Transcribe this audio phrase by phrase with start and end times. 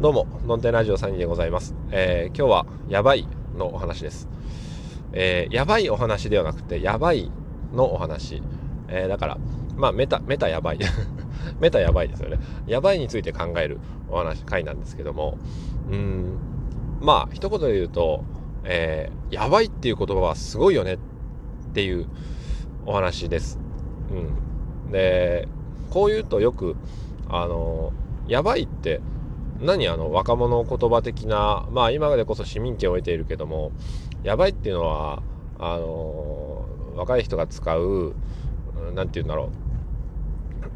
[0.00, 1.74] どうも、ノンテラジオ3人でございます。
[1.90, 4.28] えー、今日は、やばいのお話です。
[5.12, 7.32] えー、やばいお話ではなくて、やばい
[7.72, 8.40] のお話。
[8.86, 9.38] えー、だから、
[9.76, 10.78] まあ、メタ、メタやばい。
[11.58, 12.38] メタやばいですよね。
[12.68, 15.36] やばいについて考えるお話、回なんですけども、
[15.90, 16.38] うん、
[17.00, 18.22] まあ、一言で言うと、
[18.62, 20.98] えー、やばいっていう言葉はすごいよねっ
[21.72, 22.06] ていう
[22.86, 23.58] お話です。
[24.12, 24.92] うん。
[24.92, 25.48] で、
[25.90, 26.76] こう言うとよく、
[27.28, 27.92] あの、
[28.28, 29.00] やばいって、
[29.60, 33.72] 何あの若者言葉的なまあ今までこそ市民権を得ているけども
[34.22, 35.22] やばいっていうのは
[35.58, 38.14] あの若い人が使う
[38.94, 39.50] 何て言うんだろ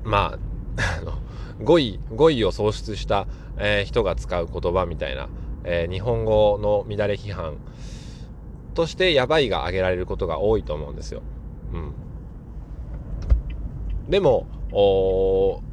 [0.05, 3.27] うまあ語彙語彙を創出した、
[3.57, 5.29] えー、人が使う言葉みたいな、
[5.65, 7.59] えー、日本語の乱れ批判
[8.75, 11.23] としてやばいが挙げられることが多いと思うんですよ。
[11.73, 11.93] うん、
[14.09, 14.47] でも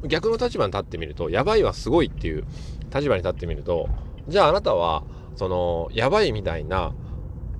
[0.06, 2.44] 逆の立場に立ってみるとやばいはすごいっていう
[2.94, 3.88] 立場に立ってみると
[4.28, 5.04] じゃああなたは
[5.36, 6.92] そのやばいみたいな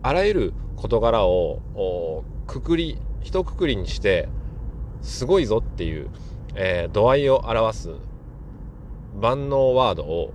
[0.03, 4.29] あらゆる事柄をくくり一括りにして
[5.03, 6.09] すごいぞっていう、
[6.55, 7.91] えー、度合いを表す
[9.21, 10.33] 万能ワードを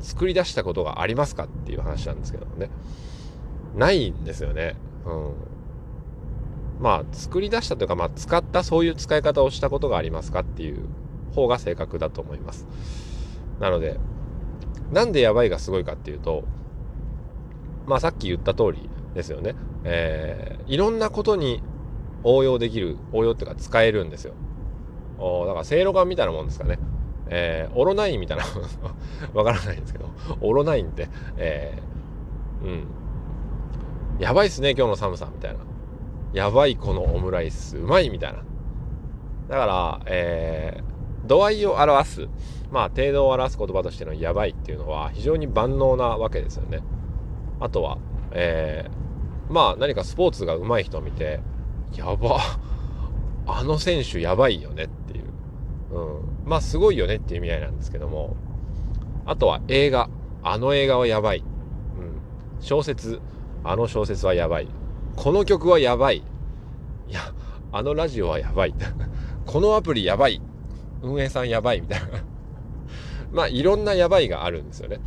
[0.00, 2.70] 作り出したことがありますかっていう話なんですけどもね
[3.74, 4.76] ないんですよね。
[5.06, 5.32] うん
[6.80, 10.80] まあ作り出したというか、まあ、使ったそういう使い方をしたことがありますかっていう
[11.32, 12.66] 方が正確だと思います。
[13.60, 13.98] なので
[14.92, 16.44] なんでやばいがすごいかっていうと、
[17.86, 19.54] まあさっき言った通りですよね。
[19.84, 21.62] えー、いろんなことに
[22.24, 24.34] 応用できる、応用っていうか使えるんですよ。
[25.18, 26.78] おだから、せいろがんみたいなもんですかね。
[27.28, 28.44] えー、オロナインみたいな
[29.32, 30.06] わからないんですけど、
[30.40, 32.84] オロナインって、えー、うん。
[34.18, 35.60] やばいっすね、今日の寒さ、みたいな。
[36.34, 38.40] やばい、このオムライス、うまい、みたいな。
[39.48, 40.91] だから、えー、
[41.24, 42.28] 度合いを表す。
[42.70, 46.80] まあ、程度を表す言葉としてのやばいっていうのは非常に万能なわけですよね。
[47.60, 47.98] あとは、
[48.30, 51.40] えー、まあ何かスポーツが上手い人を見て、
[51.94, 52.40] やば、
[53.46, 55.24] あの選手やばいよねっていう。
[55.94, 56.48] うん。
[56.48, 58.36] まあすごいよねっていう意味合いなんですけども、
[59.26, 60.08] あとは映画。
[60.42, 61.38] あの映画はやばい。
[61.38, 61.44] うん。
[62.60, 63.20] 小説。
[63.64, 64.68] あの小説はやばい。
[65.16, 66.18] この曲はやばい。
[66.18, 66.22] い
[67.12, 67.20] や、
[67.70, 68.74] あのラジオはやばい。
[69.46, 70.40] このアプリやばい。
[71.02, 72.06] 運営さんやばいみたいな。
[73.32, 75.00] まあいろんなやばいがあるんですよね。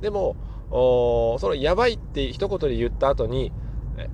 [0.00, 0.36] でも、
[0.70, 3.52] そのやばいって一言で言った後に、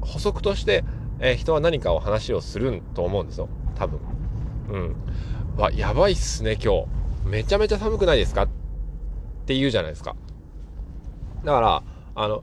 [0.01, 0.85] 補足として、
[1.21, 3.49] えー、人は何かを話をすると思うんですよ。
[3.77, 4.01] 多分。
[4.71, 4.97] うん。
[5.57, 6.87] わ、やばいっすね、今日。
[7.25, 8.43] めちゃめちゃ寒くないですか？
[8.45, 8.49] っ
[9.47, 10.17] て言うじゃないですか。
[11.45, 11.83] だから、
[12.15, 12.43] あの、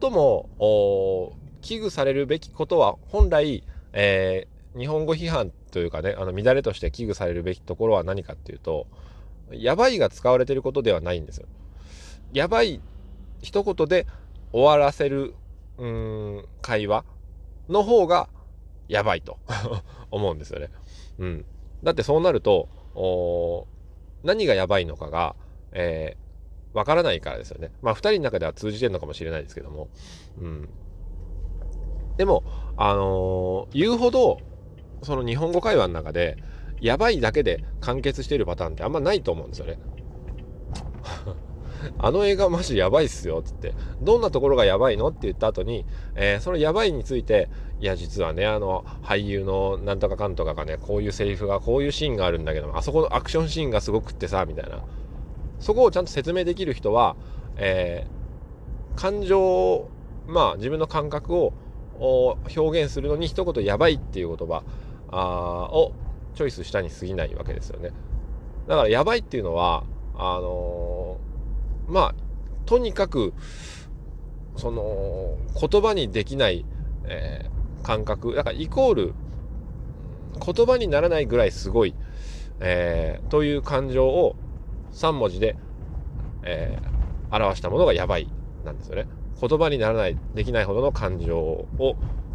[0.00, 8.86] 最も、危惧されるべきことは、本来、えー、日本語批判というかね、あの、乱れとして危惧されるべきところは何かっていうと、
[9.50, 11.46] やばいが使われてることではないんですよ。
[12.32, 12.80] やばい
[13.42, 14.06] 一言で
[14.52, 15.34] 終わらせる、
[15.78, 17.04] うん、会話
[17.68, 18.28] の方が
[18.88, 19.38] やばいと
[20.10, 20.70] 思うんですよね。
[21.18, 21.44] うん。
[21.82, 22.68] だってそうなると、
[24.22, 25.34] 何がやばいのかが、
[25.72, 27.70] えー、わからないからですよね。
[27.82, 29.88] まあ、二人の中では通じてるのかもしれないですけども。
[30.40, 30.68] うん。
[32.16, 32.44] でも、
[32.76, 34.38] あのー、言うほど、
[35.02, 36.38] その日本語会話の中で、
[36.80, 39.78] やばいだけで完結しているパターンってあんまないと思うんですよね。
[41.98, 43.74] あの映画マジやばいっすよっ、つって。
[44.00, 47.48] どんなところがやばいのって言った後に、えー、そのやばいについて、
[47.80, 54.84] いや、実はね、あの、俳優のなんとかかんとかがね、こういうセリフが、こういうシーンがあるんだけど、あそこのアクションシーンがすごくってさ、みたいな。
[55.58, 57.16] そこをちゃんと説明できる人は、
[57.56, 59.88] えー、感情
[60.26, 61.52] まあ、自分の感覚を
[61.98, 64.62] 表現するのに一言やばいっていう言葉
[65.12, 65.92] あを
[66.34, 67.90] チョイスしたに過ぎないわけですよね。
[68.66, 69.84] だからやばいっていうのは、
[70.14, 72.14] あのー、まあ、
[72.66, 73.34] とにかく、
[74.56, 76.64] その、言葉にできない、
[77.04, 79.14] えー、感覚、だからイコール、
[80.44, 81.94] 言葉にならないぐらいすごい、
[82.60, 84.36] えー、という感情を
[84.92, 85.56] 3文字で、
[86.44, 88.28] えー、表したものがやばい
[88.64, 89.06] なんですよね。
[89.40, 91.66] 言葉にならない、できないほどの感情を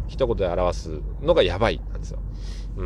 [0.08, 2.18] 一言で表すのがやばいなんですよ。
[2.78, 2.84] う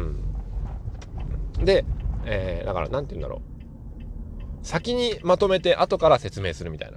[1.60, 1.64] ん。
[1.64, 1.84] で、
[2.24, 4.66] えー、だから何て言うんだろう。
[4.66, 6.92] 先にまとめて後から説明するみたい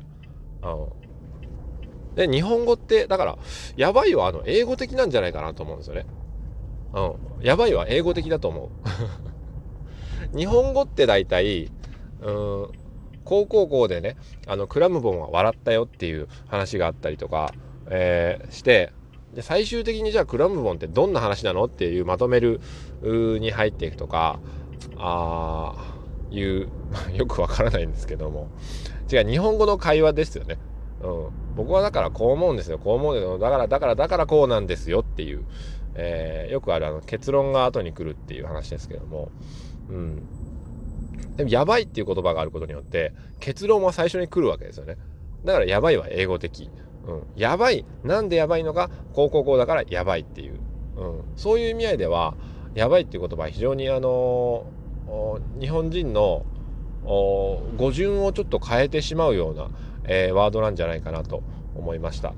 [0.61, 0.71] な。
[0.71, 0.89] う
[2.13, 2.15] ん。
[2.15, 3.37] で、日本語って、だから、
[3.75, 6.05] やばいはあの、英語的なんじゃないかなと思うんですよね。
[6.93, 7.45] うん。
[7.45, 8.69] やばいは英語的だと思う。
[10.37, 11.71] 日本語って大体、
[12.21, 12.69] うん、
[13.25, 14.15] 高校校でね、
[14.47, 17.53] あの、クラムボンは笑ったよっていう話があったりとか、
[17.89, 18.93] えー、して、
[19.35, 22.61] で、最終的にじゃあクラムボンってどんな話なのっていうまとめる
[23.03, 24.39] に入っていくとか、
[24.97, 25.75] あ
[26.31, 26.69] いう、
[27.13, 28.47] よくわからないんですけども、
[29.11, 30.57] 違う、日本語の会話ですよね。
[31.01, 31.27] うん。
[31.55, 32.77] 僕はだからこう思うんですよ。
[32.77, 33.37] こう思うんですよ。
[33.37, 35.43] だから、だから、だからこうなんですよっていう、
[35.95, 39.29] えー、よくあるあの結論が後に来るっていう話ですけども、
[39.89, 40.23] うん。
[41.35, 44.97] でも、やばいっていう言葉があることによって、結論は最初に来るわけですよね。
[45.43, 46.69] だから、やばいは英語的。
[47.07, 47.23] うん。
[47.35, 47.85] やばい。
[48.03, 50.59] なんでやばいのか、こうこうだからやばいっていう。
[50.97, 51.21] うん。
[51.35, 52.35] そういう意味合いでは、
[52.73, 54.65] やばいっていう言葉は非常にあの
[55.59, 56.45] 日本人の
[57.05, 59.69] 語順をちょっと変えてしまうような、
[60.03, 61.41] えー、ワードなんじゃないかなと
[61.75, 62.33] 思いました。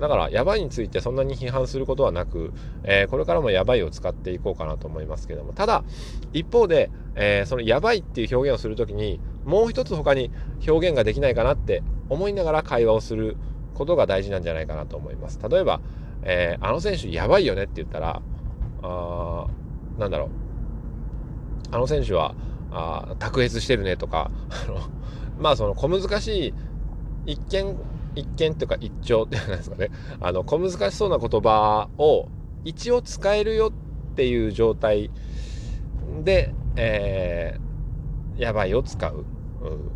[0.00, 2.52] だから、やばいについてそんなに批判することはなく、
[2.82, 5.84] えー、これからもやばいを使っていこうかなと思いますけども、ただ、
[6.32, 10.30] 一方で、えー、そのやばいっていう表現をするときに、もう一つ他に
[10.66, 13.36] 表現ができないかなって思いながら会話をする
[13.74, 15.38] ことが大事なんじゃないかなと思います。
[15.48, 15.80] 例えば、
[16.22, 18.22] えー、あの選手やばいよねって言ったら、
[18.82, 19.46] あ
[19.98, 20.28] なんだろう、
[21.70, 22.34] あの選手は、
[22.70, 24.80] あ卓越してるねとか、あの、
[25.38, 26.54] まあその小難しい、
[27.26, 27.76] 一見、
[28.14, 29.90] 一見というか一丁っていうんですかね、
[30.20, 32.28] あの、小難しそうな言葉を
[32.64, 35.10] 一応使えるよっていう状態
[36.22, 39.24] で、えー、やばいを使う。
[39.62, 39.90] うん、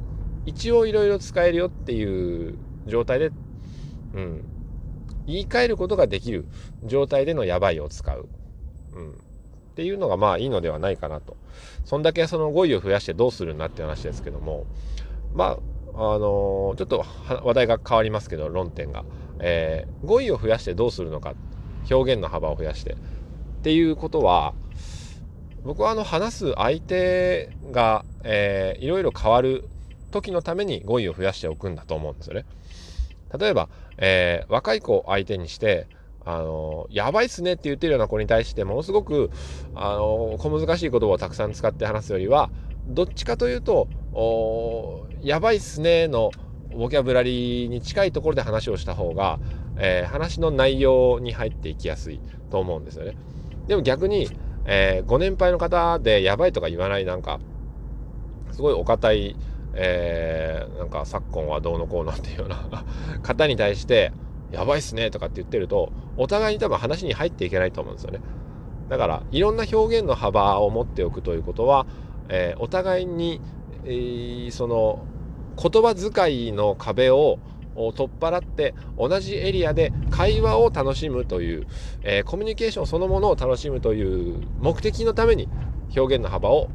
[0.47, 3.31] 一応いろいろ使えるよっていう状態で、
[4.15, 4.45] うん、
[5.27, 6.47] 言い換えることができる
[6.85, 8.29] 状態でのやばいを使う。
[8.95, 9.11] うん。
[9.11, 9.15] っ
[9.77, 11.37] ていうのがまあいいのではないかなと。
[11.85, 14.65] そんだけその語彙を増やしてどうするんだって話ですけども、
[15.35, 17.05] まあ、あのー、ちょっと
[17.45, 19.05] 話題が変わりますけど、論点が。
[19.39, 21.35] えー、語彙を増やしてどうするのか、
[21.91, 22.93] 表現の幅を増やして。
[22.93, 22.97] っ
[23.63, 24.55] ていうことは、
[25.65, 29.69] 僕はあの話す相手が、えー、いろいろ変わる
[30.13, 32.45] 時のために語彙を増やしておくんだと思うんですよね。
[33.39, 33.69] 例えば、
[33.99, 35.87] えー、若い子を相手にして、
[36.25, 39.31] あの、やばいっすねって言ってるような子に対して、ものすごく、
[39.75, 42.51] あの、小難しい言葉をたくさん使って話すよりは、
[42.89, 43.89] どっちかというと、
[45.23, 46.31] やばいっすねの
[46.77, 49.39] ボキャブラリーに近いところで話をした方が、
[49.79, 53.17] えー、話の内容に入っていきやすいと思うんですよね。
[53.67, 54.29] でも逆に、
[54.65, 57.41] えー、ご年配の方でやばいとか言わないなんか、
[58.53, 59.37] すごいお堅い、
[59.79, 62.85] えー、なんか昨今はどうのこうのっていうような
[63.23, 64.13] 方に対して、
[64.51, 68.21] やばいっすねとかって言ってると、お互いに多分話に入っていけないと思うんですよね。
[68.89, 71.87] だから、いろんな表現の幅を持っておくということは、
[72.29, 73.41] えー、お互いに、
[73.85, 75.05] えー、その、
[75.61, 77.39] 言葉遣いの壁を
[77.95, 81.67] 取っ払って同じエリアで会話を楽しむという、
[82.03, 85.49] えー、コミュニケーションそのものを楽しむという目的のために
[85.97, 86.69] 表現の幅を、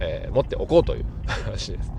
[0.00, 1.97] え、持っておこうという 話です。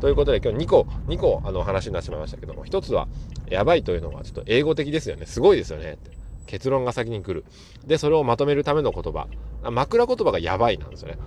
[0.00, 3.08] ということで今日2個、2個あの話になってしまいましたけども、1つは、
[3.48, 5.26] やばいというのはちょっと英語的ですよね。
[5.26, 5.98] すごいですよね。
[6.46, 7.44] 結論が先に来る。
[7.86, 9.26] で、それをまとめるための言葉。
[9.62, 11.18] 枕言葉がやばいなんですよね。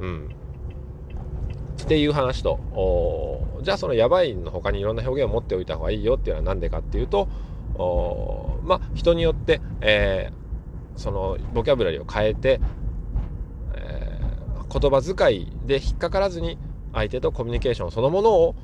[0.00, 0.28] うん。
[1.82, 2.60] っていう話と、
[3.62, 7.28] じゃあそのやばいの他にいろんな表現を持っておいた方がいいよっていうのは何でかっていうと、
[8.62, 12.60] まあ人によって、えー、そのボキャブラリーを変えて、
[13.74, 16.58] えー、言葉遣いで引っかからずに
[16.94, 18.54] 相手とコミュニケーションそのものを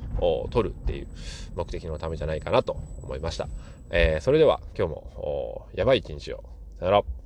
[0.49, 1.07] 取るっていう
[1.55, 3.47] 目的のためじゃないかなと思いました。
[3.91, 6.43] えー、それでは今日もやばい一日を。
[6.79, 7.20] さよなら。